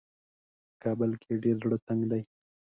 په 0.67 0.75
کابل 0.83 1.11
کې 1.21 1.27
یې 1.33 1.41
ډېر 1.43 1.55
زړه 1.63 1.77
تنګ 1.87 2.01
دی. 2.11 2.21